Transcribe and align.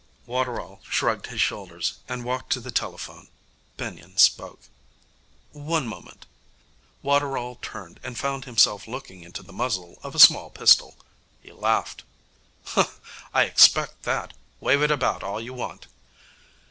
Waterall 0.25 0.81
shrugged 0.89 1.27
his 1.27 1.39
shoulders, 1.41 1.99
and 2.09 2.23
walked 2.25 2.51
to 2.53 2.59
the 2.59 2.71
telephone. 2.71 3.27
Benyon 3.77 4.17
spoke. 4.17 4.61
'One 5.51 5.85
moment.' 5.85 6.25
Waterall 7.03 7.59
turned, 7.61 7.99
and 8.01 8.17
found 8.17 8.45
himself 8.45 8.87
looking 8.87 9.21
into 9.21 9.43
the 9.43 9.53
muzzle 9.53 9.99
of 10.01 10.15
a 10.15 10.17
small 10.19 10.49
pistol. 10.49 10.95
He 11.43 11.51
laughed. 11.51 12.01
'I 12.75 13.43
expected 13.43 14.01
that. 14.01 14.33
Wave 14.59 14.81
it 14.81 14.89
about 14.89 15.21
all 15.21 15.39
you 15.39 15.53
want.' 15.53 15.85